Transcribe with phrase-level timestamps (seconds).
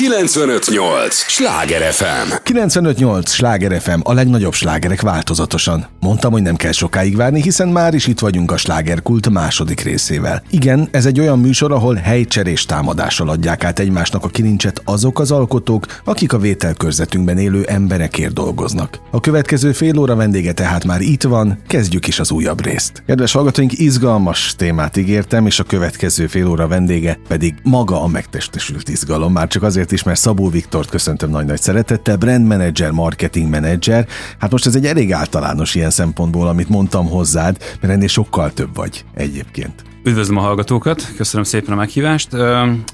[0.00, 1.14] 958!
[1.14, 2.32] Sláger FM!
[2.42, 3.30] 958!
[3.30, 5.86] Sláger FM, a legnagyobb slágerek változatosan.
[6.00, 10.42] Mondtam, hogy nem kell sokáig várni, hiszen már is itt vagyunk a slágerkult második részével.
[10.50, 15.30] Igen, ez egy olyan műsor, ahol helycserés támadással adják át egymásnak a kilincset azok az
[15.30, 18.98] alkotók, akik a vételkörzetünkben élő emberekért dolgoznak.
[19.10, 23.02] A következő fél óra vendége tehát már itt van, kezdjük is az újabb részt.
[23.06, 28.88] Kedves hallgatóink, izgalmas témát ígértem, és a következő fél óra vendége pedig maga a megtestesült
[28.88, 34.06] izgalom, már csak azért is, mert Szabó Viktort köszöntöm nagy-nagy szeretettel, brand manager, marketing manager.
[34.38, 38.74] Hát most ez egy elég általános ilyen szempontból, amit mondtam hozzád, mert ennél sokkal több
[38.74, 39.89] vagy egyébként.
[40.02, 42.28] Üdvözlöm a hallgatókat, köszönöm szépen a meghívást.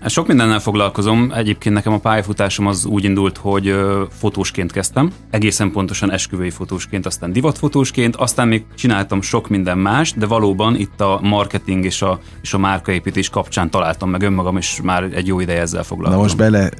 [0.06, 3.74] Sok mindennel foglalkozom, egyébként nekem a pályafutásom az úgy indult, hogy
[4.18, 10.26] fotósként kezdtem, egészen pontosan esküvői fotósként, aztán divatfotósként, aztán még csináltam sok minden más, de
[10.26, 15.02] valóban itt a marketing és a, és a márkaépítés kapcsán találtam meg önmagam, és már
[15.02, 16.18] egy jó ideje ezzel foglalkozom.
[16.18, 16.70] Na most bele,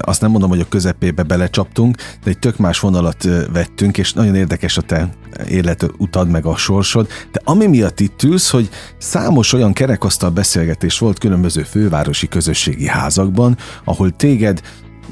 [0.00, 4.34] azt nem mondom, hogy a közepébe belecsaptunk, de egy tök más vonalat vettünk, és nagyon
[4.34, 5.08] érdekes a te
[5.48, 11.18] életutad meg a sorsod, de ami miatt itt ülsz, hogy számos olyan kerekasztal beszélgetés volt
[11.18, 14.60] különböző fővárosi közösségi házakban, ahol téged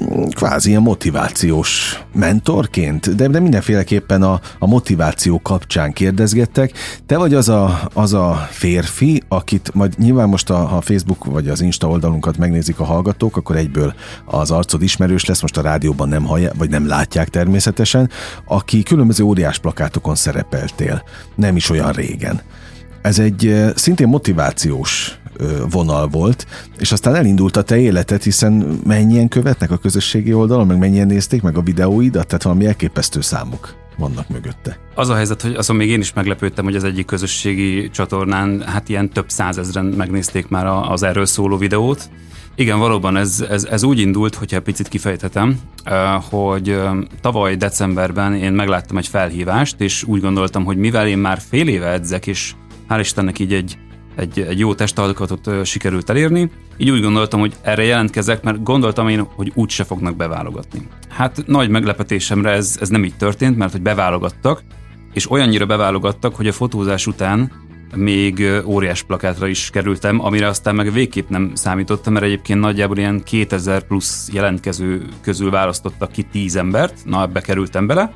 [0.03, 6.71] mm, kvázi ilyen motivációs mentorként, de, de mindenféleképpen a, a motiváció kapcsán kérdezgettek.
[7.05, 11.49] Te vagy az a, az a férfi, akit majd nyilván most a, a Facebook vagy
[11.49, 13.93] az Insta oldalunkat megnézik a hallgatók, akkor egyből
[14.25, 18.09] az arcod ismerős lesz, most a rádióban nem hallják, vagy nem látják természetesen,
[18.45, 21.03] aki különböző óriás plakátokon szerepeltél,
[21.35, 22.41] nem is olyan régen.
[23.07, 25.19] Ez egy szintén motivációs
[25.69, 30.77] vonal volt, és aztán elindult a te életed, hiszen mennyien követnek a közösségi oldalon, meg
[30.77, 34.79] mennyien nézték meg a videóidat, tehát valami elképesztő számok vannak mögötte.
[34.95, 38.89] Az a helyzet, hogy azon még én is meglepődtem, hogy az egyik közösségi csatornán hát
[38.89, 42.09] ilyen több százezren megnézték már az erről szóló videót.
[42.55, 45.59] Igen, valóban ez, ez, ez úgy indult, hogyha picit kifejthetem,
[46.29, 46.81] hogy
[47.21, 51.91] tavaly decemberben én megláttam egy felhívást, és úgy gondoltam, hogy mivel én már fél éve
[51.91, 52.53] edzek, és
[52.89, 53.77] hál' Istennek így egy,
[54.15, 56.51] egy, egy jó testalkatot sikerült elérni.
[56.77, 60.87] Így úgy gondoltam, hogy erre jelentkezek, mert gondoltam én, hogy úgy se fognak beválogatni.
[61.09, 64.63] Hát nagy meglepetésemre ez, ez nem így történt, mert hogy beválogattak,
[65.13, 67.51] és olyannyira beválogattak, hogy a fotózás után
[67.95, 73.23] még óriás plakátra is kerültem, amire aztán meg végképp nem számítottam, mert egyébként nagyjából ilyen
[73.23, 78.11] 2000 plusz jelentkező közül választottak ki 10 embert, na ebbe kerültem bele,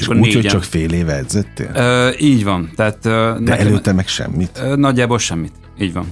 [0.00, 1.70] és, és úgy, hogy csak fél éve edzettél?
[1.74, 2.70] Ö, így van.
[2.76, 4.60] Tehát, De nekem, előtte meg semmit?
[4.62, 5.52] Ö, nagyjából semmit.
[5.78, 6.06] Így van.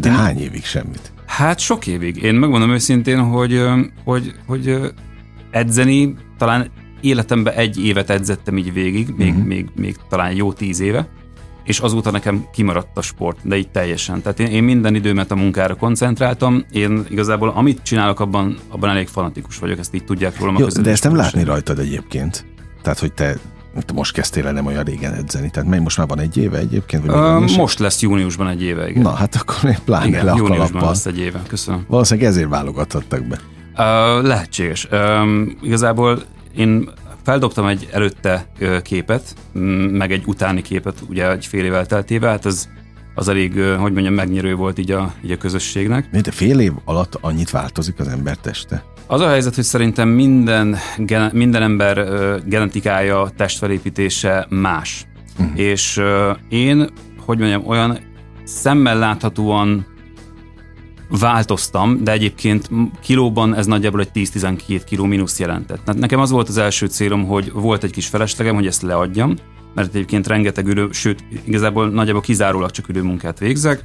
[0.00, 1.12] De én, hány évig semmit?
[1.26, 2.22] Hát sok évig.
[2.22, 3.62] Én megmondom őszintén, hogy,
[4.04, 4.78] hogy, hogy
[5.50, 9.44] edzeni talán életemben egy évet edzettem így végig, még, uh-huh.
[9.44, 11.08] még, még talán jó tíz éve,
[11.64, 14.22] és azóta nekem kimaradt a sport, de így teljesen.
[14.22, 19.08] Tehát én, én minden időmet a munkára koncentráltam, én igazából amit csinálok, abban, abban elég
[19.08, 20.56] fanatikus vagyok, ezt így tudják rólam.
[20.58, 22.44] Jó, de ezt nem látni rajtad egyébként.
[22.84, 23.36] Tehát, hogy te
[23.94, 27.06] most kezdtél el nem olyan régen edzeni, tehát mely most már van egy éve egyébként?
[27.06, 29.02] Vagy uh, most lesz júniusban egy éve, igen.
[29.02, 30.88] Na, hát akkor még pláne igen, le a júniusban kalappal.
[30.88, 31.84] lesz egy éve, köszönöm.
[31.88, 33.38] Valószínűleg ezért válogathattak be.
[33.72, 34.88] Uh, lehetséges.
[34.90, 34.98] Uh,
[35.62, 36.22] igazából
[36.56, 36.90] én
[37.22, 38.46] feldobtam egy előtte
[38.82, 39.34] képet,
[39.90, 42.68] meg egy utáni képet, ugye egy fél évvel teltével, hát az,
[43.14, 46.08] az elég, hogy mondjam, megnyerő volt így a, így a közösségnek.
[46.10, 48.84] De fél év alatt annyit változik az ember teste?
[49.06, 50.76] Az a helyzet, hogy szerintem minden,
[51.32, 52.08] minden ember
[52.46, 55.06] genetikája, testfelépítése más.
[55.38, 55.58] Uh-huh.
[55.60, 56.00] És
[56.48, 56.90] én,
[57.24, 57.98] hogy mondjam, olyan
[58.44, 59.86] szemmel láthatóan
[61.08, 62.70] változtam, de egyébként
[63.02, 65.84] kilóban ez nagyjából egy 10-12 kiló mínusz jelentett.
[65.84, 69.36] Tehát nekem az volt az első célom, hogy volt egy kis feleslegem, hogy ezt leadjam,
[69.74, 73.84] mert egyébként rengeteg ülő, sőt, igazából nagyjából kizárólag csak ülőmunkát végzek.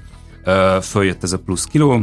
[0.81, 2.01] Följött ez a plusz kiló,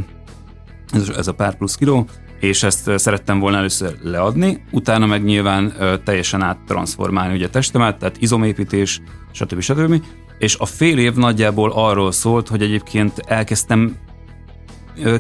[1.16, 2.06] ez a pár plusz kiló,
[2.40, 5.72] és ezt szerettem volna először leadni, utána meg nyilván
[6.04, 9.00] teljesen áttranszformálni ugye testemet, tehát izomépítés,
[9.32, 9.60] stb.
[9.60, 10.04] stb.
[10.38, 13.96] És a fél év nagyjából arról szólt, hogy egyébként elkezdtem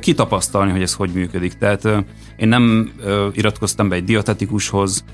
[0.00, 1.52] kitapasztalni, hogy ez hogy működik.
[1.52, 1.88] Tehát
[2.36, 2.92] én nem
[3.32, 5.04] iratkoztam be egy dietetikushoz,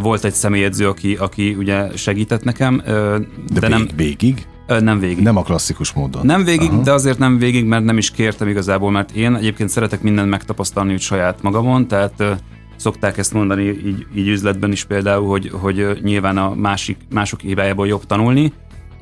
[0.00, 3.88] volt egy személyedző, aki, aki ugye segített nekem, de, de nem...
[3.96, 4.46] végig?
[4.78, 5.22] Nem végig.
[5.22, 6.26] Nem a klasszikus módon.
[6.26, 6.82] Nem végig, Aha.
[6.82, 10.92] de azért nem végig, mert nem is kértem igazából, mert én egyébként szeretek mindent megtapasztalni
[10.92, 12.24] úgy saját magamon, tehát
[12.76, 17.86] szokták ezt mondani így, így üzletben is például, hogy, hogy nyilván a másik, mások hibájából
[17.86, 18.52] jobb tanulni.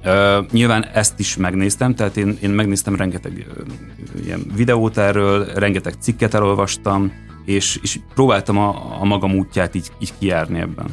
[0.05, 5.95] Uh, nyilván ezt is megnéztem, tehát én, én megnéztem rengeteg uh, ilyen videót erről, rengeteg
[6.01, 7.13] cikket elolvastam,
[7.45, 10.87] és, és próbáltam a, a magam útját így, így kijárni ebben.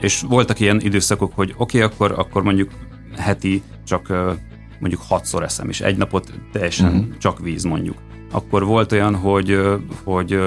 [0.00, 2.70] És voltak ilyen időszakok, hogy oké, okay, akkor, akkor mondjuk
[3.16, 4.12] heti csak
[4.80, 7.16] mondjuk hatszor eszem, és egy napot teljesen uh-huh.
[7.18, 7.96] csak víz mondjuk.
[8.30, 9.58] Akkor volt olyan, hogy,
[10.04, 10.38] hogy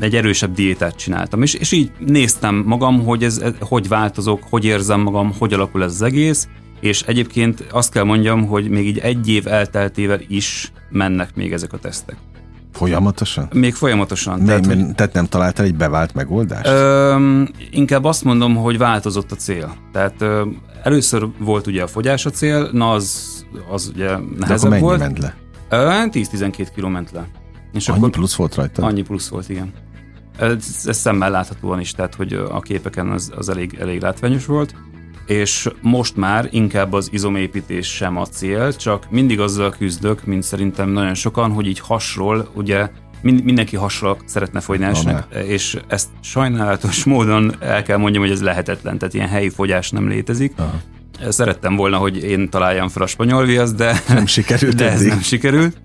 [0.00, 4.64] egy erősebb diétát csináltam, és, és így néztem magam, hogy ez, ez hogy változok, hogy
[4.64, 6.48] érzem magam, hogy alakul ez az egész,
[6.80, 11.72] és egyébként azt kell mondjam, hogy még így egy év elteltével is mennek még ezek
[11.72, 12.16] a tesztek.
[12.74, 13.48] Folyamatosan?
[13.52, 14.38] Még folyamatosan.
[14.38, 16.66] Mi, tehát, hogy, tehát nem találtál egy bevált megoldást?
[16.66, 19.74] Ö, inkább azt mondom, hogy változott a cél.
[19.92, 20.46] Tehát ö,
[20.82, 23.30] először volt ugye a fogyás a cél, na az,
[23.70, 24.98] az ugye nehezebb De akkor mennyi volt.
[24.98, 25.34] ment le?
[25.70, 27.28] 10-12 km ment le.
[27.72, 28.82] És annyi akkor, plusz volt rajta?
[28.82, 29.72] Annyi plusz volt, igen.
[30.38, 34.74] Ez, ez szemmel láthatóan is, tehát hogy a képeken az, az elég, elég látványos volt
[35.26, 40.88] és most már inkább az izomépítés sem a cél, csak mindig azzal küzdök, mint szerintem
[40.88, 42.88] nagyon sokan, hogy így hasról, ugye
[43.22, 44.86] mindenki hasra szeretne fogyni,
[45.46, 50.08] és ezt sajnálatos módon el kell mondjam, hogy ez lehetetlen, tehát ilyen helyi fogyás nem
[50.08, 50.52] létezik.
[50.56, 50.80] Aha.
[51.28, 54.74] Szerettem volna, hogy én találjam fel a spanyol viaszt, de nem sikerült.
[54.74, 55.76] De ez nem sikerült.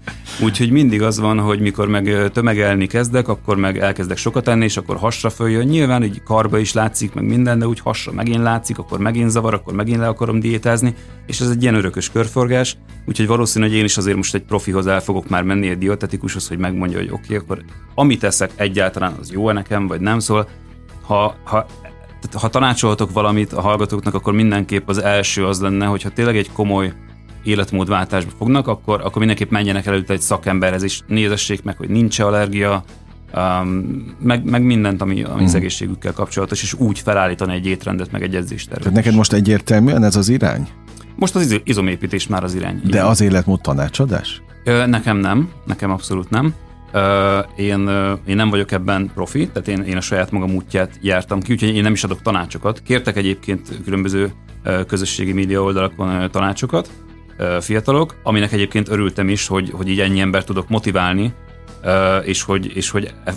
[0.44, 4.78] Úgyhogy mindig az van, hogy mikor meg tömegelni kezdek, akkor meg elkezdek sokat enni, és
[4.78, 5.66] akkor hasra följön.
[5.66, 9.54] Nyilván így karba is látszik, meg minden, de úgy hasra megint látszik, akkor megint zavar,
[9.54, 10.94] akkor megint le akarom diétázni,
[11.26, 12.78] és ez egy ilyen örökös körforgás.
[13.06, 16.48] Úgyhogy valószínű, hogy én is azért most egy profihoz el fogok már menni, egy dietetikushoz,
[16.48, 17.64] hogy megmondja, hogy oké, okay, akkor
[17.96, 20.48] amit teszek egyáltalán az jó nekem, vagy nem szól.
[21.02, 21.66] Ha, ha
[22.22, 26.52] tehát ha tanácsolhatok valamit a hallgatóknak, akkor mindenképp az első az lenne, hogyha tényleg egy
[26.52, 26.94] komoly
[27.44, 32.84] életmódváltásba fognak, akkor, akkor mindenképp menjenek előtte egy szakemberhez, és nézessék meg, hogy nincs allergia,
[33.36, 35.60] um, meg, meg mindent, ami, ami az hmm.
[35.60, 38.84] egészségükkel kapcsolatos, és úgy felállítani egy étrendet, meg egy edzéstervet.
[38.84, 40.68] Tehát neked most egyértelműen ez az irány?
[41.16, 42.82] Most az izomépítés már az irány.
[42.84, 44.42] De az életmód tanácsadás?
[44.64, 46.54] Ö, nekem nem, nekem abszolút nem.
[47.56, 47.90] Én,
[48.26, 51.76] én nem vagyok ebben profi, tehát én, én a saját magam útját jártam ki, úgyhogy
[51.76, 52.82] én nem is adok tanácsokat.
[52.82, 54.32] Kértek egyébként különböző
[54.88, 56.90] közösségi média oldalakon tanácsokat
[57.60, 61.34] fiatalok, aminek egyébként örültem is, hogy, hogy így ennyi embert tudok motiválni,
[62.24, 63.34] és hogy, és hogy e, e,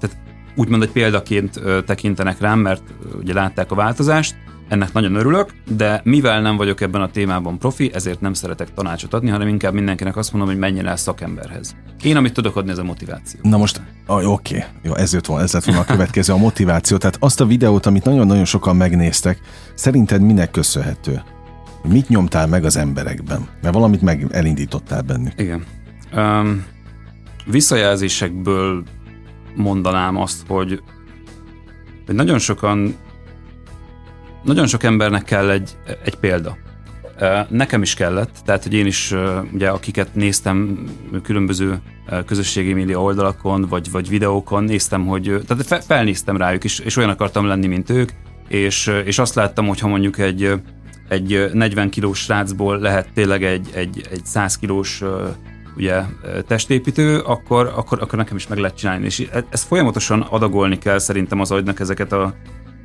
[0.00, 0.16] tehát
[0.54, 2.82] úgymond egy példaként tekintenek rám, mert
[3.18, 4.36] ugye látták a változást,
[4.68, 9.14] ennek nagyon örülök, de mivel nem vagyok ebben a témában profi, ezért nem szeretek tanácsot
[9.14, 11.76] adni, hanem inkább mindenkinek azt mondom, hogy menjen el szakemberhez.
[12.02, 13.40] Én, amit tudok adni, ez a motiváció.
[13.42, 14.68] Na most, ah, oké, okay.
[14.82, 16.96] jó, ez jött volna, ez lett volna a következő, a motiváció.
[16.96, 19.40] Tehát azt a videót, amit nagyon-nagyon sokan megnéztek,
[19.74, 21.22] szerinted minek köszönhető?
[21.82, 23.48] Mit nyomtál meg az emberekben?
[23.62, 25.40] Mert valamit meg elindítottál bennük.
[25.40, 25.64] Igen.
[26.14, 26.64] Um,
[27.46, 28.82] visszajelzésekből
[29.56, 30.82] mondanám azt, hogy,
[32.06, 32.94] hogy nagyon sokan
[34.42, 36.56] nagyon sok embernek kell egy, egy példa.
[37.48, 39.14] Nekem is kellett, tehát hogy én is,
[39.52, 40.88] ugye akiket néztem
[41.22, 41.80] különböző
[42.26, 47.46] közösségi média oldalakon, vagy, vagy videókon, néztem, hogy, tehát felnéztem rájuk, és, és olyan akartam
[47.46, 48.10] lenni, mint ők,
[48.48, 50.52] és, és azt láttam, hogy ha mondjuk egy,
[51.08, 55.02] egy 40 kilós srácból lehet tényleg egy, egy, egy 100 kilós
[55.76, 56.02] ugye,
[56.46, 59.04] testépítő, akkor, akkor, akkor nekem is meg lehet csinálni.
[59.04, 62.34] És ezt folyamatosan adagolni kell szerintem az agynak ezeket a,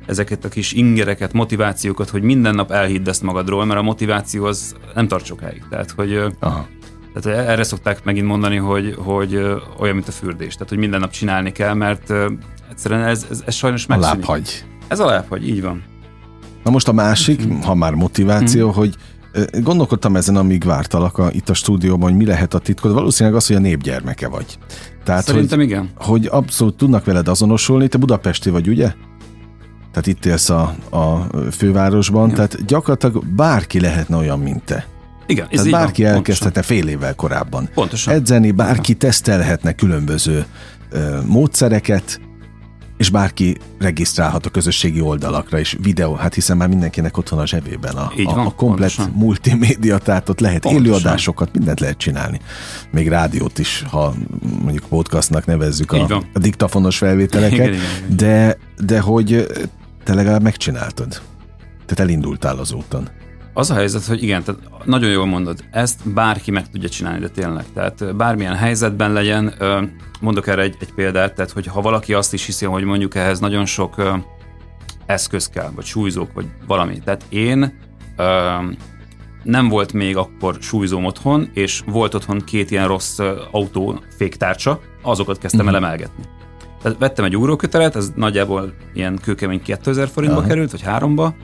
[0.06, 4.74] ezeket a kis ingereket, motivációkat, hogy minden nap elhidd ezt magadról, mert a motiváció az
[4.94, 5.62] nem tart sokáig.
[5.70, 6.66] Tehát, hogy Aha.
[7.14, 9.34] Tehát erre szokták megint mondani, hogy, hogy
[9.78, 10.52] olyan, mint a fürdés.
[10.52, 12.12] Tehát, hogy minden nap csinálni kell, mert
[12.70, 14.14] egyszerűen ez, ez, ez sajnos megszűnik.
[14.14, 14.64] A lábhagy.
[14.88, 15.82] Ez a lábhagy, így van.
[16.64, 17.60] Na most a másik, mm.
[17.60, 18.72] ha már motiváció, mm.
[18.72, 18.94] hogy
[19.52, 22.92] gondolkodtam ezen, amíg vártalak a, itt a stúdióban, hogy mi lehet a titkod.
[22.92, 24.58] Valószínűleg az, hogy a népgyermeke vagy.
[25.04, 25.90] Tehát, Szerintem hogy, igen.
[25.96, 27.88] Hogy abszolút tudnak veled azonosulni.
[27.88, 28.92] Te budapesti vagy, ugye?
[29.94, 32.34] Tehát itt élsz a, a fővárosban, Igen.
[32.34, 34.86] tehát gyakorlatilag bárki lehetne olyan, mint te.
[35.26, 37.68] Igen, ez tehát bárki van, elkezdhetne fél évvel korábban.
[37.74, 38.14] Pontosan.
[38.14, 38.98] Edzeni, bárki Igen.
[38.98, 40.44] tesztelhetne különböző
[40.90, 42.20] ö, módszereket,
[42.96, 47.46] és bárki regisztrálhat a közösségi oldalakra is videó, hát hiszen már mindenkinek ott van a
[47.46, 49.18] zsebében a, Így van, a, a komplet pontosan.
[49.20, 50.86] multimédia, tehát ott lehet pontosan.
[50.86, 52.40] élőadásokat, mindent lehet csinálni.
[52.90, 54.14] Még rádiót is, ha
[54.62, 58.16] mondjuk podcastnak nevezzük a, a diktafonos felvételeket, igen, igen, igen.
[58.16, 59.46] de, de hogy
[60.04, 61.20] te legalább megcsináltad.
[61.86, 63.08] Tehát elindultál az úton.
[63.52, 67.28] Az a helyzet, hogy igen, tehát nagyon jól mondod, ezt bárki meg tudja csinálni, de
[67.28, 67.64] tényleg.
[67.74, 69.54] Tehát bármilyen helyzetben legyen,
[70.20, 73.40] mondok erre egy, egy példát, tehát hogy ha valaki azt is hiszi, hogy mondjuk ehhez
[73.40, 74.22] nagyon sok
[75.06, 76.98] eszköz kell, vagy súlyzók, vagy valami.
[76.98, 77.78] Tehát én
[79.42, 83.18] nem volt még akkor súlyzóm otthon, és volt otthon két ilyen rossz
[83.50, 85.76] autó féktárcsa, azokat kezdtem uh-huh.
[85.76, 86.24] el emelgetni.
[86.84, 90.48] Tehát vettem egy ugrókötelet, ez nagyjából ilyen kőkemény 2000 forintba Aha.
[90.48, 91.34] került, vagy háromba,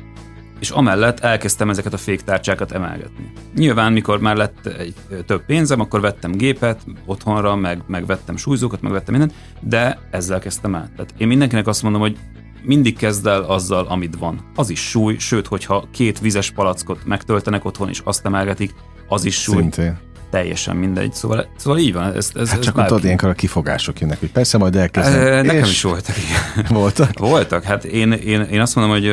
[0.59, 3.33] és amellett elkezdtem ezeket a féktárcsákat emelgetni.
[3.55, 4.95] Nyilván, mikor már lett egy
[5.27, 10.39] több pénzem, akkor vettem gépet otthonra, meg, meg vettem súlyzókat, meg vettem mindent, de ezzel
[10.39, 10.91] kezdtem el.
[10.97, 12.17] Tehát én mindenkinek azt mondom, hogy
[12.63, 14.51] mindig kezd el azzal, amit van.
[14.55, 18.75] Az is súly, sőt, hogyha két vizes palackot megtöltenek otthon, és azt emelgetik,
[19.09, 19.57] az is súly.
[19.57, 19.99] Szintén.
[20.31, 21.13] Teljesen mindegy.
[21.13, 22.15] Szóval, szóval így van.
[22.15, 25.21] Ez, ez, hát ez csak ott ott ilyenkor a kifogások jönnek, hogy persze majd elkezdem.
[25.21, 26.15] E, nekem is voltak
[26.69, 27.19] Voltak?
[27.19, 27.63] Voltak.
[27.63, 29.05] Hát én, én, én azt mondom, hogy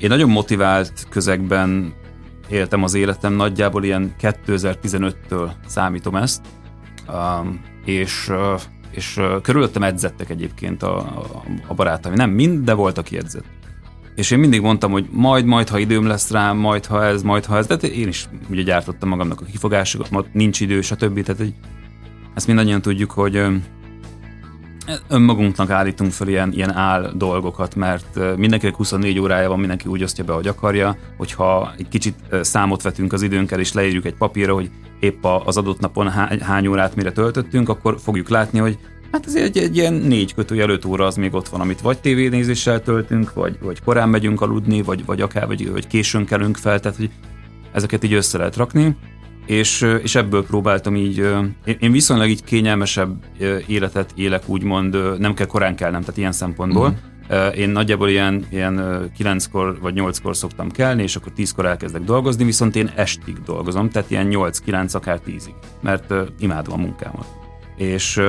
[0.00, 1.94] én nagyon motivált közegben
[2.48, 6.40] éltem az életem, nagyjából ilyen 2015-től számítom ezt,
[7.84, 8.32] és,
[8.90, 12.14] és körülöttem edzettek egyébként a, a, a barátaim.
[12.14, 13.57] Nem mind, de volt, aki edzett.
[14.18, 17.44] És én mindig mondtam, hogy majd, majd, ha időm lesz rá, majd, ha ez, majd,
[17.44, 17.66] ha ez.
[17.66, 21.22] De én is ugye gyártottam magamnak a kifogásokat, nincs idő, stb.
[21.22, 21.54] Tehát hogy
[22.34, 23.42] ezt mindannyian tudjuk, hogy
[25.08, 30.24] önmagunknak állítunk fel ilyen, ilyen áll dolgokat, mert mindenkinek 24 órája van, mindenki úgy osztja
[30.24, 34.70] be, hogy akarja, hogyha egy kicsit számot vetünk az időnkkel, és leírjuk egy papírra, hogy
[35.00, 36.08] épp az adott napon
[36.40, 38.78] hány órát mire töltöttünk, akkor fogjuk látni, hogy
[39.12, 41.98] Hát ez egy, egy ilyen négy kötőjel öt óra az még ott van, amit vagy
[41.98, 46.80] tévénézéssel töltünk, vagy, vagy korán megyünk aludni, vagy, vagy akár vagy, vagy későn kelünk fel,
[46.80, 47.10] tehát hogy
[47.72, 48.96] ezeket így össze lehet rakni
[49.48, 51.26] és, és ebből próbáltam így,
[51.78, 53.24] én viszonylag így kényelmesebb
[53.66, 56.98] életet élek, úgymond, nem kell korán kelnem, tehát ilyen szempontból.
[57.28, 57.58] Uh-huh.
[57.58, 58.80] Én nagyjából ilyen, ilyen
[59.18, 64.10] 9-kor vagy 8-kor szoktam kelni, és akkor 10-kor elkezdek dolgozni, viszont én estig dolgozom, tehát
[64.10, 67.26] ilyen 8-9, akár 10-ig, mert imádom a munkámat.
[67.76, 68.20] És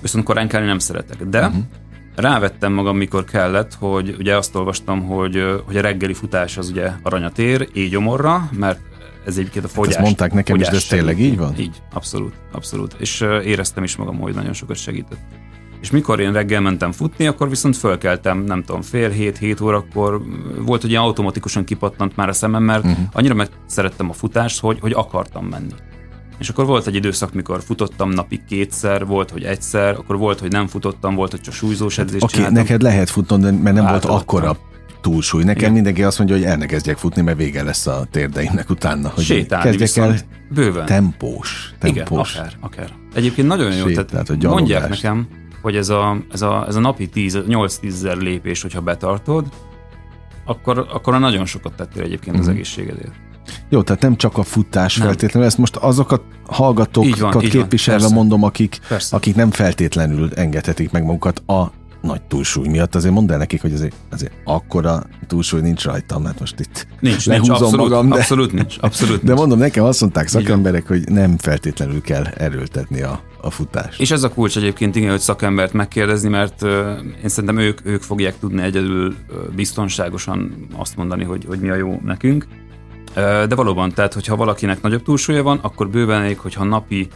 [0.00, 1.24] viszont korán kelni nem szeretek.
[1.24, 1.62] De uh-huh.
[2.16, 6.90] rávettem magam, mikor kellett, hogy ugye azt olvastam, hogy, hogy a reggeli futás az ugye
[7.02, 8.80] aranyat ér, égyomorra, mert
[9.26, 9.94] ez egyébként a fogyás.
[9.94, 11.58] Hát ezt mondták nekem is, de ez tényleg így van?
[11.58, 12.94] Így, abszolút, abszolút.
[12.98, 15.20] És éreztem is magam, hogy nagyon sokat segített.
[15.80, 20.22] És mikor én reggel mentem futni, akkor viszont fölkeltem, nem tudom, fél hét, hét órakor,
[20.58, 23.06] volt, hogy ilyen automatikusan kipattant már a szemem, mert uh-huh.
[23.12, 25.72] annyira meg szerettem a futást, hogy, hogy akartam menni.
[26.38, 30.50] És akkor volt egy időszak, mikor futottam napi kétszer, volt, hogy egyszer, akkor volt, hogy
[30.50, 34.04] nem futottam, volt, hogy csak súlyzós edzést Oké, okay, neked lehet futnod, mert nem volt
[34.04, 34.56] akkora
[35.00, 35.42] túlsúly.
[35.42, 35.72] Nekem Igen.
[35.72, 39.08] mindenki azt mondja, hogy el ne kezdjek futni, mert vége lesz a térdeimnek utána.
[39.14, 40.16] Hogy Sétálni kezdjek el
[40.50, 40.86] bőven.
[40.86, 41.72] Tempós.
[41.78, 42.32] tempós.
[42.32, 42.90] Igen, akár, akár.
[43.14, 45.28] Egyébként nagyon jó, Sét, tehát, tehát mondják nekem,
[45.62, 49.46] hogy ez a, ez a, ez a napi 8-10 ezer lépés, hogyha betartod,
[50.44, 52.38] akkor, akkor nagyon sokat tettél egyébként mm.
[52.38, 52.54] az mhm.
[52.54, 53.12] egészségedért.
[53.68, 55.06] Jó, tehát nem csak a futás nem.
[55.06, 61.04] feltétlenül, ezt most azokat hallgatókat van, képviselve van, mondom, akik, akik nem feltétlenül engedhetik meg
[61.04, 65.84] magukat a nagy túlsúly miatt, azért mondd el nekik, hogy azért, azért akkora túlsúly nincs
[65.84, 68.08] rajtam, mert most itt nincs, nincs abszolút, magam.
[68.08, 73.02] De, abszolút nincs, abszolút De mondom, nekem azt mondták szakemberek, hogy nem feltétlenül kell erőltetni
[73.02, 74.00] a, a futást.
[74.00, 76.70] És ez a kulcs egyébként, igen, hogy szakembert megkérdezni, mert uh,
[77.22, 81.74] én szerintem ők, ők fogják tudni egyedül uh, biztonságosan azt mondani, hogy, hogy mi a
[81.74, 82.46] jó nekünk.
[83.48, 87.08] De valóban, tehát hogyha valakinek nagyobb túlsúlya van, akkor bőven elég, hogyha napi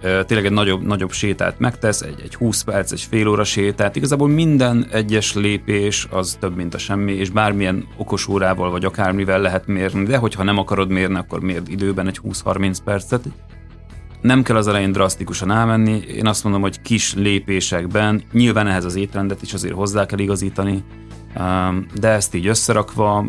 [0.00, 4.28] tényleg egy nagyobb, nagyobb sétát megtesz, egy, egy 20 perc, egy fél óra sétát, igazából
[4.28, 9.66] minden egyes lépés az több, mint a semmi, és bármilyen okos órával vagy akármivel lehet
[9.66, 13.24] mérni, de hogyha nem akarod mérni, akkor mérd időben egy 20-30 percet.
[14.20, 18.94] Nem kell az elején drasztikusan elmenni, én azt mondom, hogy kis lépésekben, nyilván ehhez az
[18.94, 20.84] étrendet is azért hozzá kell igazítani,
[22.00, 23.26] de ezt így összerakva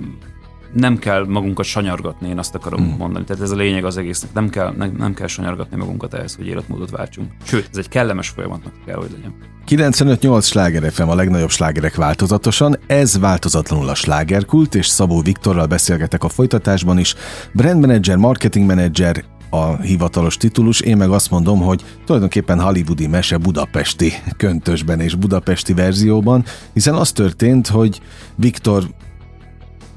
[0.73, 2.97] nem kell magunkat sanyargatni, én azt akarom mm.
[2.97, 3.25] mondani.
[3.25, 4.33] Tehát ez a lényeg az egésznek.
[4.33, 7.31] Nem kell, nem, nem kell sanyargatni magunkat ehhez, hogy életmódot váltsunk.
[7.43, 9.33] Sőt, ez egy kellemes folyamatnak kell, hogy legyen.
[9.67, 16.23] 95-8 sláger FM a legnagyobb slágerek változatosan, ez változatlanul a slágerkult, és Szabó Viktorral beszélgetek
[16.23, 17.15] a folytatásban is.
[17.53, 23.37] Brand manager, marketing manager, a hivatalos titulus, én meg azt mondom, hogy tulajdonképpen hollywoodi mese
[23.37, 28.01] budapesti köntösben és budapesti verzióban, hiszen az történt, hogy
[28.35, 28.83] Viktor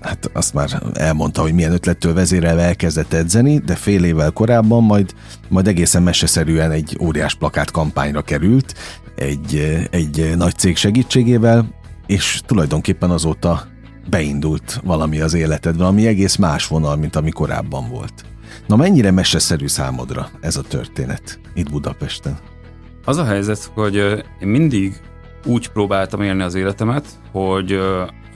[0.02, 5.14] hát azt már elmondta, hogy milyen ötlettől vezérelve elkezdett edzeni, de fél évvel korábban majd,
[5.48, 8.74] majd egészen meseszerűen egy óriás plakát kampányra került,
[9.14, 11.68] egy, egy nagy cég segítségével,
[12.06, 13.66] és tulajdonképpen azóta
[14.10, 18.24] beindult valami az életed, valami egész más vonal, mint ami korábban volt.
[18.66, 22.38] Na mennyire meseszerű számodra ez a történet itt Budapesten?
[23.04, 23.94] Az a helyzet, hogy
[24.40, 25.00] én mindig
[25.44, 27.78] úgy próbáltam élni az életemet, hogy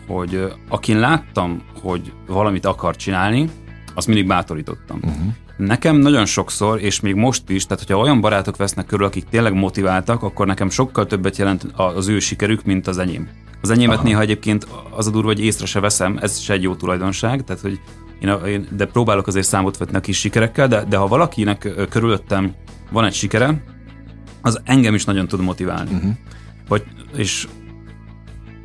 [0.06, 3.48] hogy akin láttam, hogy valamit akar csinálni,
[3.94, 4.98] azt mindig bátorítottam.
[5.02, 5.32] Uh-huh.
[5.56, 9.54] Nekem nagyon sokszor, és még most is, tehát hogyha olyan barátok vesznek körül, akik tényleg
[9.54, 13.28] motiváltak, akkor nekem sokkal többet jelent az ő sikerük, mint az enyém.
[13.60, 14.06] Az enyémet Aha.
[14.06, 17.62] néha egyébként az a durva, hogy észre se veszem, ez se egy jó tulajdonság, tehát
[17.62, 17.80] hogy
[18.20, 22.54] én, én de próbálok azért számot vetni a kis sikerekkel, de, de ha valakinek körülöttem
[22.90, 23.62] van egy sikere,
[24.42, 25.94] az engem is nagyon tud motiválni.
[25.94, 26.10] Uh-huh.
[26.68, 26.84] Vagy,
[27.16, 27.46] és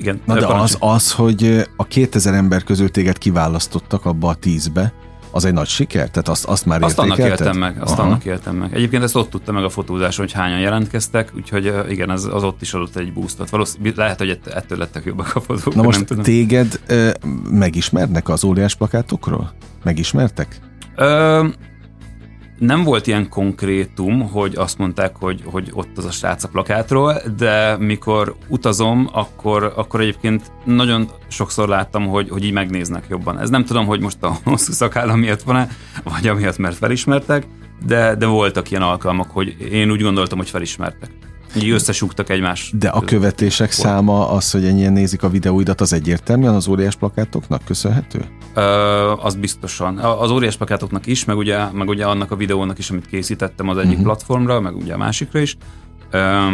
[0.01, 0.21] igen.
[0.25, 4.93] Na de az, az, hogy a 2000 ember közül téged kiválasztottak abba a tízbe,
[5.31, 6.09] az egy nagy siker?
[6.09, 8.01] Tehát azt, azt már Azt annak éltem meg, azt Aha.
[8.01, 8.75] annak éltem meg.
[8.75, 12.61] Egyébként ezt ott tudta meg a fotózáson, hogy hányan jelentkeztek, úgyhogy igen, az, az ott
[12.61, 13.49] is adott egy boostot.
[13.49, 15.75] Valószínűleg lehet, hogy ettől lettek jobbak a fotók.
[15.75, 16.23] Na most nem tudom.
[16.23, 17.09] téged ö,
[17.49, 19.53] megismernek az óriás plakátokról?
[19.83, 20.59] Megismertek?
[20.95, 21.47] Ö,
[22.61, 27.21] nem volt ilyen konkrétum, hogy azt mondták, hogy, hogy ott az a srác a plakátról,
[27.37, 33.39] de mikor utazom, akkor, akkor egyébként nagyon sokszor láttam, hogy, hogy így megnéznek jobban.
[33.39, 35.67] Ez nem tudom, hogy most a hosszú szakállam miatt van-e,
[36.03, 37.45] vagy amiatt, mert felismertek,
[37.85, 41.09] de, de voltak ilyen alkalmak, hogy én úgy gondoltam, hogy felismertek.
[41.55, 42.73] Így összesúgtak egymás.
[42.77, 43.87] De a követések volt.
[43.87, 48.25] száma, az, hogy ennyien nézik a videóidat, az egyértelműen az óriás plakátoknak köszönhető?
[48.53, 48.61] Ö,
[49.11, 49.97] az biztosan.
[49.97, 53.77] Az óriás plakátoknak is, meg ugye, meg ugye annak a videónak is, amit készítettem az
[53.77, 54.05] egyik uh-huh.
[54.05, 55.57] platformra, meg ugye a másikra is.
[56.11, 56.47] Ö,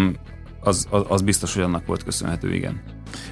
[0.60, 2.82] az, az, az biztos, hogy annak volt köszönhető, igen.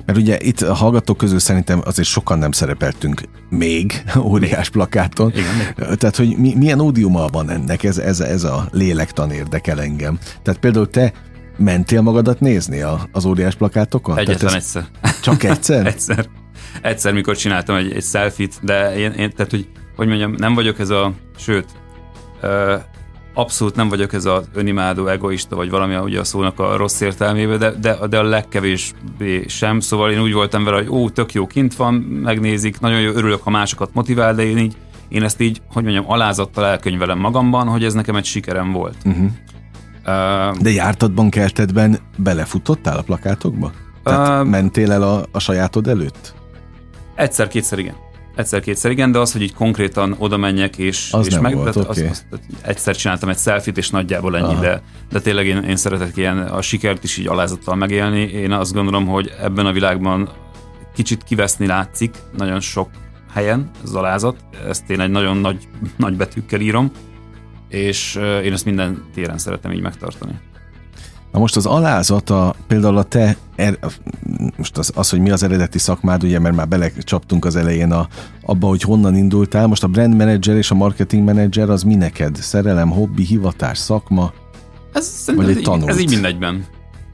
[0.05, 5.31] Mert ugye itt a hallgatók közül szerintem azért sokan nem szerepeltünk még óriás plakáton.
[5.31, 5.97] Igen.
[5.97, 10.19] Tehát, hogy mi, milyen ódiuma van ennek, ez, ez, ez a lélektan érdekel engem.
[10.43, 11.13] Tehát például te
[11.57, 14.17] mentél magadat nézni a, az óriás plakátokon?
[14.17, 14.85] Egyetlen ez egyszer.
[15.21, 15.85] Csak egyszer?
[15.93, 16.25] egyszer.
[16.81, 20.79] Egyszer, mikor csináltam egy, egy selfit, de én, én, tehát, hogy, hogy mondjam, nem vagyok
[20.79, 21.65] ez a, sőt,
[22.41, 22.75] ö,
[23.33, 27.57] abszolút nem vagyok ez az önimádó, egoista, vagy valami ugye a szónak a rossz értelmébe,
[27.57, 29.79] de, de, de a legkevésbé sem.
[29.79, 31.93] Szóval én úgy voltam vele, hogy ó, tök jó, kint van,
[32.23, 34.75] megnézik, nagyon jó, örülök, ha másokat motivál, de én így,
[35.07, 38.95] én ezt így, hogy mondjam, alázattal elkönyvelem magamban, hogy ez nekem egy sikerem volt.
[39.05, 39.29] Uh-huh.
[40.59, 43.71] De jártatban, kertedben belefutottál a plakátokba?
[44.03, 46.33] Tehát uh, mentél el a, a sajátod előtt?
[47.15, 47.95] Egyszer-kétszer igen.
[48.35, 51.79] Egyszer-kétszer igen, de az, hogy így konkrétan oda menjek és, az és meg, volt, de,
[51.79, 52.07] okay.
[52.07, 54.81] az, az, egyszer csináltam egy selfit, és nagyjából ennyi, de,
[55.11, 58.21] de tényleg én, én szeretek ilyen a sikert is így alázattal megélni.
[58.21, 60.29] Én azt gondolom, hogy ebben a világban
[60.95, 62.89] kicsit kiveszni látszik, nagyon sok
[63.33, 64.35] helyen az alázat,
[64.67, 66.91] ezt én egy nagyon nagy, nagy betűkkel írom,
[67.69, 70.39] és én ezt minden téren szeretem így megtartani.
[71.31, 73.79] Na most az alázata, például a te, er,
[74.57, 78.07] most az, az, hogy mi az eredeti szakmád, ugye, mert már belecsaptunk az elején a,
[78.41, 82.35] abba, hogy honnan indultál, most a brand manager és a marketing manager az mi neked?
[82.35, 84.33] Szerelem, hobbi, hivatás, szakma?
[84.93, 85.89] Ez, vagy egy tanult?
[85.89, 86.65] Ez így mindegyben.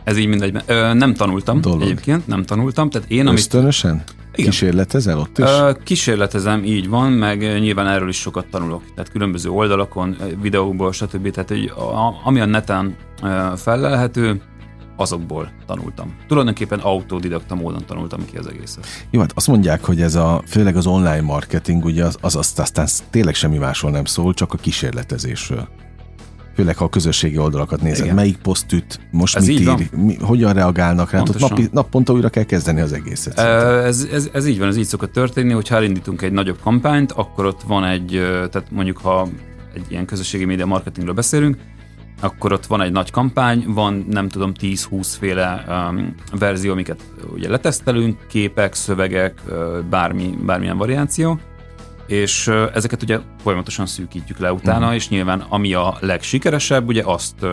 [0.03, 0.63] Ez így mindegyben.
[0.65, 1.81] Ö, nem tanultam Dolog.
[1.81, 2.89] egyébként, nem tanultam.
[2.89, 4.03] Tehát én, amit, Ösztönösen?
[4.35, 4.49] Igen.
[4.49, 5.45] Kísérletezel ott is?
[5.83, 8.83] Kísérletezem, így van, meg nyilván erről is sokat tanulok.
[8.95, 11.29] Tehát különböző oldalakon, videókból, stb.
[11.29, 11.73] Tehát hogy
[12.23, 12.95] ami a neten
[13.55, 14.41] fellelhető,
[14.95, 16.15] azokból tanultam.
[16.27, 18.85] Tulajdonképpen autodidakta módon tanultam ki az egészet.
[19.09, 22.53] Jó, hát azt mondják, hogy ez a, főleg az online marketing, ugye az, az, az
[22.55, 25.67] aztán tényleg semmi másról nem szól, csak a kísérletezésről
[26.61, 28.15] főleg ha a közösségi oldalakat nézed, Igen.
[28.15, 32.29] melyik poszt üt, most ez mit ír, mi, hogyan reagálnak rá, ott napi, naponta újra
[32.29, 33.39] kell kezdeni az egészet.
[33.39, 37.45] Ez, ez, ez így van, ez így szokott történni, hogyha elindítunk egy nagyobb kampányt, akkor
[37.45, 38.09] ott van egy,
[38.51, 39.27] tehát mondjuk ha
[39.75, 41.57] egy ilyen közösségi média marketingről beszélünk,
[42.19, 47.49] akkor ott van egy nagy kampány, van nem tudom 10-20 féle um, verzió, amiket ugye
[47.49, 49.41] letesztelünk, képek, szövegek,
[49.89, 51.39] bármi, bármilyen variáció,
[52.11, 54.95] és ezeket ugye folyamatosan szűkítjük le utána, uh-huh.
[54.95, 57.45] és nyilván ami a legsikeresebb, ugye azt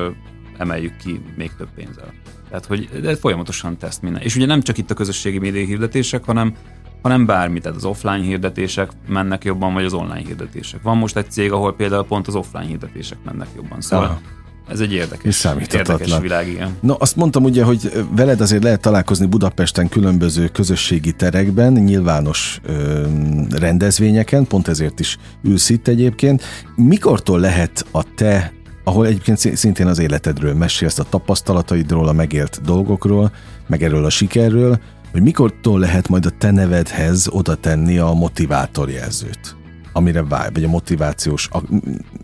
[0.57, 2.13] emeljük ki még több pénzzel.
[2.49, 4.23] Tehát, hogy de folyamatosan teszt minden.
[4.23, 6.55] És ugye nem csak itt a közösségi média hirdetések, hanem
[7.03, 10.83] hanem bármi, tehát az offline hirdetések mennek jobban, vagy az online hirdetések.
[10.83, 13.81] Van most egy cég, ahol például pont az offline hirdetések mennek jobban.
[13.81, 14.21] Szóval Aha.
[14.71, 16.77] Ez egy érdekes, érdekes világ, igen.
[16.81, 23.07] No, azt mondtam ugye, hogy veled azért lehet találkozni Budapesten különböző közösségi terekben, nyilvános ö,
[23.51, 26.43] rendezvényeken, pont ezért is ülsz itt egyébként.
[26.77, 28.53] Mikortól lehet a te,
[28.85, 33.33] ahol egyébként szintén az életedről mesélsz, a tapasztalataidról, a megélt dolgokról,
[33.67, 34.81] meg erről a sikerről,
[35.13, 39.57] hogy mikortól lehet majd a te nevedhez oda tenni a motivátorjelzőt,
[39.93, 41.63] amire várj, vagy a motivációs, a,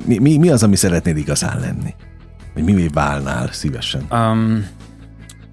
[0.06, 1.94] mi, mi, mi az, ami szeretnéd igazán lenni?
[2.54, 4.06] Vagy mi válnál szívesen?
[4.10, 4.66] Um,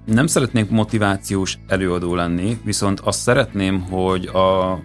[0.04, 4.78] nem szeretnék motivációs előadó lenni, viszont azt szeretném, hogy a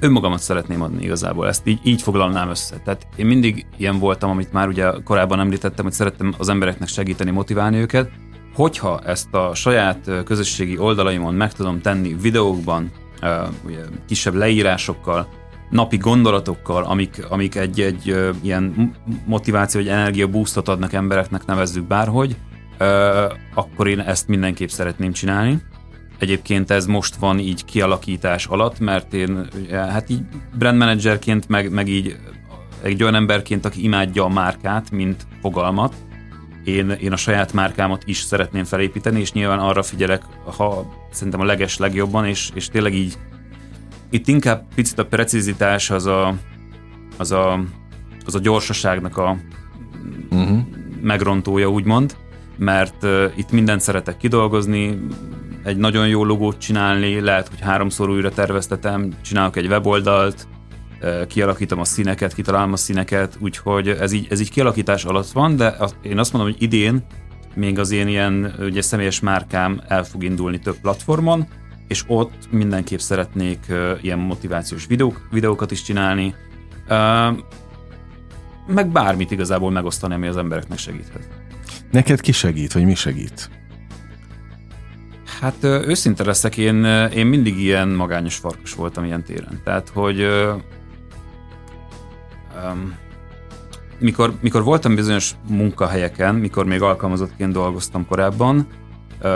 [0.00, 2.76] önmagamat szeretném adni igazából, ezt így, így foglalnám össze.
[2.84, 7.30] Tehát én mindig ilyen voltam, amit már ugye korábban említettem, hogy szerettem az embereknek segíteni,
[7.30, 8.10] motiválni őket.
[8.54, 12.90] Hogyha ezt a saját közösségi oldalaimon meg tudom tenni videókban,
[13.64, 15.28] ugye, kisebb leírásokkal,
[15.70, 18.94] napi gondolatokkal, amik, amik egy, egy ilyen
[19.26, 22.36] motiváció vagy energia boostot adnak embereknek, nevezzük bárhogy,
[22.78, 23.24] ö,
[23.54, 25.62] akkor én ezt mindenképp szeretném csinálni.
[26.18, 30.22] Egyébként ez most van így kialakítás alatt, mert én hát így
[30.58, 32.16] brand managerként, meg, meg így
[32.82, 35.94] egy olyan emberként, aki imádja a márkát, mint fogalmat,
[36.66, 40.22] én, én a saját márkámat is szeretném felépíteni, és nyilván arra figyelek,
[40.56, 43.18] ha szerintem a leges legjobban, és, és tényleg így
[44.10, 46.34] itt inkább picit a precizitás az a,
[47.16, 47.60] az a,
[48.24, 49.36] az a gyorsaságnak a
[50.30, 50.58] uh-huh.
[51.00, 52.16] megrontója, úgymond,
[52.56, 54.98] mert uh, itt mindent szeretek kidolgozni,
[55.64, 60.46] egy nagyon jó logót csinálni, lehet, hogy háromszor újra terveztetem, csinálok egy weboldalt,
[61.28, 65.76] kialakítom a színeket, kitalálom a színeket, úgyhogy ez így, ez így kialakítás alatt van, de
[66.02, 67.04] én azt mondom, hogy idén
[67.54, 71.46] még az én ilyen ugye, személyes márkám el fog indulni több platformon,
[71.88, 76.34] és ott mindenképp szeretnék uh, ilyen motivációs videók, videókat is csinálni,
[76.88, 77.38] uh,
[78.66, 81.28] meg bármit igazából megosztani, ami az embereknek segíthet.
[81.90, 83.50] Neked ki segít, vagy mi segít?
[85.40, 89.60] Hát őszinte leszek, én, én mindig ilyen magányos farkas voltam ilyen téren.
[89.64, 90.22] Tehát, hogy
[92.64, 92.94] um,
[93.98, 98.66] mikor, mikor voltam bizonyos munkahelyeken, mikor még alkalmazottként dolgoztam korábban,
[99.22, 99.30] uh,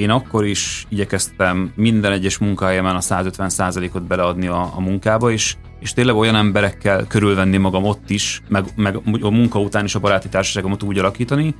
[0.00, 5.92] én akkor is igyekeztem minden egyes munkahelyemen a 150%-ot beleadni a, a munkába, és, és
[5.92, 10.28] tényleg olyan emberekkel körülvenni magam ott is, meg, meg a munka után is a baráti
[10.28, 11.54] társaságomat úgy alakítani,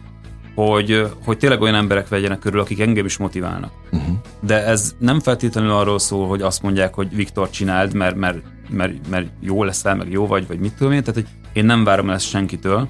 [0.54, 3.72] hogy, hogy tényleg olyan emberek vegyenek körül, akik engem is motiválnak.
[3.92, 4.16] Uh-huh.
[4.40, 8.38] De ez nem feltétlenül arról szól, hogy azt mondják, hogy Viktor csináld, mert, mert,
[8.70, 11.02] mert, mert jó leszel, meg jó vagy, vagy mit tudom én.
[11.02, 12.88] Tehát, hogy én nem várom ezt senkitől,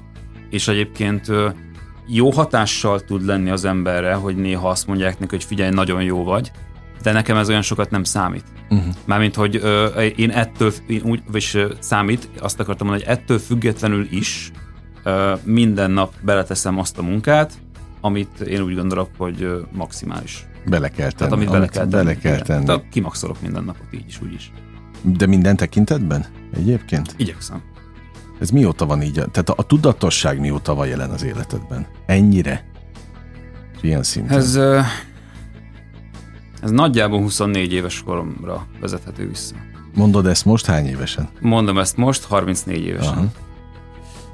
[0.49, 1.27] és egyébként
[2.13, 6.23] jó hatással tud lenni az emberre, hogy néha azt mondják neki, hogy figyelj, nagyon jó
[6.23, 6.51] vagy,
[7.03, 8.43] de nekem ez olyan sokat nem számít.
[8.69, 8.93] Uh-huh.
[9.05, 14.07] Mármint, hogy ö, én ettől, én úgy, vagy számít, azt akartam mondani, hogy ettől függetlenül
[14.11, 14.51] is
[15.03, 17.53] ö, minden nap beleteszem azt a munkát,
[18.01, 20.45] amit én úgy gondolok, hogy ö, maximális.
[20.65, 21.15] Bele kell tenni.
[21.15, 22.03] Tehát amit, amit bele kell tenni.
[22.03, 22.65] Bele kell tenni.
[22.65, 24.51] Tehát kimaxolok minden napot így is, úgy is.
[25.01, 27.13] De minden tekintetben egyébként?
[27.17, 27.61] Igyekszem.
[28.41, 29.13] Ez mióta van így?
[29.13, 31.87] Tehát a, a tudatosság mióta van jelen az életedben?
[32.05, 32.65] Ennyire?
[33.81, 34.37] Ilyen szinten?
[34.37, 34.55] Ez,
[36.61, 39.55] ez nagyjából 24 éves koromra vezethető vissza.
[39.95, 41.29] Mondod ezt most hány évesen?
[41.39, 43.31] Mondom ezt most, 34 évesen.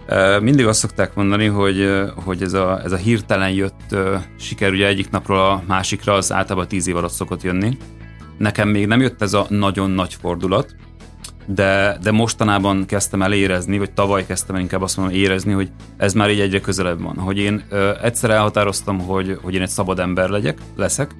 [0.08, 0.40] Aha.
[0.40, 1.90] Mindig azt szokták mondani, hogy,
[2.26, 3.96] hogy ez, a, ez a hirtelen jött
[4.40, 7.78] siker, ugye egyik napról a másikra, az általában 10 év alatt szokott jönni.
[8.38, 10.76] Nekem még nem jött ez a nagyon nagy fordulat,
[11.48, 15.70] de, de mostanában kezdtem el érezni, vagy tavaly kezdtem el inkább azt mondom érezni, hogy
[15.98, 17.18] ez már így egyre közelebb van.
[17.18, 21.16] Hogy én ö, egyszer elhatároztam, hogy, hogy én egy szabad ember legyek, leszek,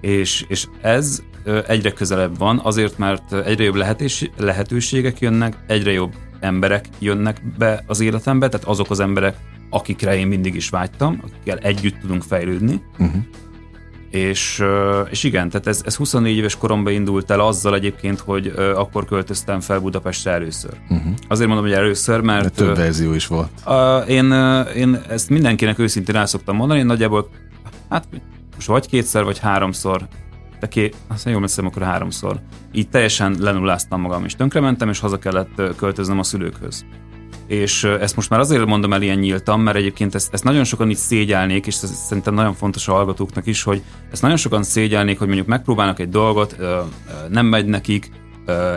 [0.00, 5.92] és, és ez ö, egyre közelebb van, azért, mert egyre jobb lehetős, lehetőségek jönnek, egyre
[5.92, 9.36] jobb emberek jönnek be az életembe, tehát azok az emberek,
[9.70, 13.22] akikre én mindig is vágytam, akikkel együtt tudunk fejlődni, uh-huh.
[14.10, 14.64] És,
[15.10, 19.60] és igen, tehát ez, ez 24 éves koromban indult el azzal egyébként, hogy akkor költöztem
[19.60, 20.72] fel Budapestre először.
[20.88, 21.12] Uh-huh.
[21.28, 22.42] Azért mondom, hogy először, mert...
[22.42, 23.50] De több verzió is volt.
[24.08, 24.32] Én,
[24.76, 27.28] én ezt mindenkinek őszintén el szoktam mondani, én nagyjából,
[27.88, 28.04] hát
[28.54, 30.08] most vagy kétszer, vagy háromszor,
[30.60, 32.40] de ké, azt jól megszem, akkor háromszor.
[32.72, 36.84] Így teljesen lenulláztam magam, és tönkrementem, és haza kellett költöznem a szülőkhöz
[37.50, 40.90] és ezt most már azért mondom el ilyen nyíltan, mert egyébként ezt, ezt nagyon sokan
[40.90, 43.82] itt szégyelnék, és ez szerintem nagyon fontos a hallgatóknak is, hogy
[44.12, 46.56] ezt nagyon sokan szégyelnék, hogy mondjuk megpróbálnak egy dolgot,
[47.28, 48.10] nem megy nekik,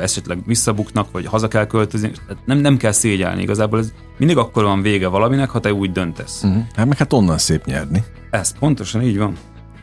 [0.02, 2.12] esetleg visszabuknak, vagy haza kell költözni,
[2.46, 6.44] nem, nem kell szégyelni igazából, ez mindig akkor van vége valaminek, ha te úgy döntesz.
[6.44, 6.64] Uh-huh.
[6.76, 8.04] Hát meg hát onnan szép nyerni.
[8.30, 9.34] Ez pontosan így van.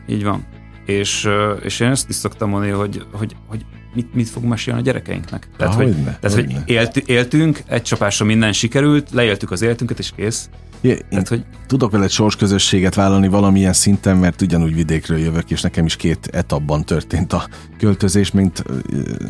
[0.07, 0.47] Így van.
[0.85, 1.29] És,
[1.61, 5.47] és én ezt is szoktam mondani, hogy, hogy, hogy mit, mit fog mesélni a gyerekeinknek.
[5.57, 10.11] Tehát, hogy, ne, tehát, hogy élt, éltünk, egy csapásra minden sikerült, leéltük az életünket, és
[10.15, 10.49] kész.
[10.81, 11.43] Ja, Tehát, hogy...
[11.67, 16.85] Tudok veled sorsközösséget vállalni valamilyen szinten, mert ugyanúgy vidékről jövök, és nekem is két etapban
[16.85, 18.63] történt a költözés, mint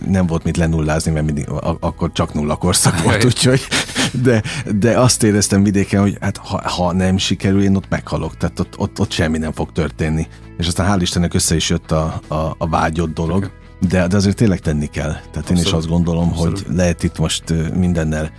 [0.08, 3.62] nem volt mit lenullázni, mert mindig, akkor csak nulla korszak volt, úgyhogy
[4.24, 4.43] de,
[4.76, 8.78] de azt éreztem vidéken, hogy hát ha, ha nem sikerül, én ott meghalok, tehát ott,
[8.78, 10.28] ott, ott semmi nem fog történni.
[10.58, 13.52] És aztán hál' Istennek össze is jött a, a, a vágyott dolog.
[13.89, 15.12] De, de azért tényleg tenni kell.
[15.12, 15.60] Tehát Abszolút.
[15.60, 16.60] én is azt gondolom, Abszolút.
[16.60, 17.44] hogy lehet itt most
[17.76, 18.32] mindennel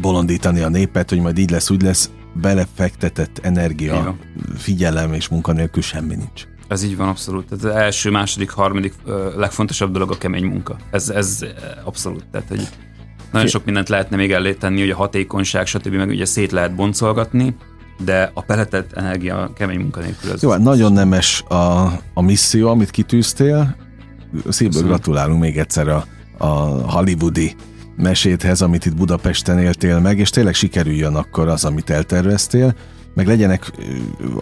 [0.00, 4.16] bolondítani a népet, hogy majd így lesz, úgy lesz, belefektetett energia,
[4.56, 6.46] figyelem és munkanélkül semmi nincs.
[6.68, 7.46] Ez így van, abszolút.
[7.46, 8.94] Tehát az első, második, harmadik
[9.36, 10.76] legfontosabb dolog a kemény munka.
[10.90, 11.44] Ez, ez
[11.84, 12.24] abszolút.
[12.30, 12.68] Tehát, hogy
[13.32, 15.94] nagyon sok mindent lehetne még elé tenni, hogy a hatékonyság, stb.
[15.94, 17.56] meg ugye szét lehet boncolgatni,
[18.04, 20.42] de a peletett energia a kemény munka nélkül az...
[20.42, 21.84] Jó, hát nagyon nemes a,
[22.14, 23.76] a misszió, amit kitűztél,
[24.48, 26.04] szívből gratulálunk még egyszer a,
[26.38, 26.46] a
[26.90, 27.54] hollywoodi
[27.96, 32.74] meséthez, amit itt Budapesten éltél meg, és tényleg sikerüljön akkor az, amit elterveztél,
[33.14, 33.72] meg legyenek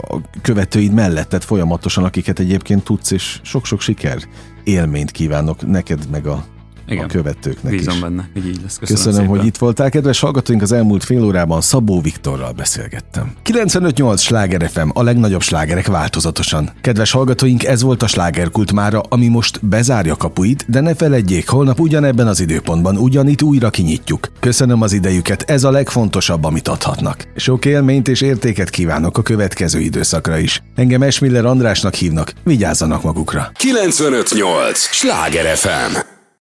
[0.08, 4.18] a követőid melletted folyamatosan, akiket egyébként tudsz, és sok-sok siker
[4.64, 6.44] élményt kívánok neked meg a
[6.88, 7.04] igen.
[7.04, 8.00] a követőknek Bízom is.
[8.00, 8.78] benne, hogy így lesz.
[8.78, 9.90] Köszönöm, Köszönöm hogy itt voltál.
[9.90, 13.32] Kedves hallgatóink, az elmúlt fél órában Szabó Viktorral beszélgettem.
[13.44, 16.70] 95.8 Sláger FM, a legnagyobb slágerek változatosan.
[16.80, 21.80] Kedves hallgatóink, ez volt a slágerkult mára, ami most bezárja kapuit, de ne feledjék, holnap
[21.80, 24.28] ugyanebben az időpontban ugyanitt újra kinyitjuk.
[24.40, 27.24] Köszönöm az idejüket, ez a legfontosabb, amit adhatnak.
[27.36, 30.62] Sok élményt és értéket kívánok a következő időszakra is.
[30.74, 33.50] Engem Esmiller Andrásnak hívnak, vigyázzanak magukra.
[33.58, 36.14] 95.8 Sláger FM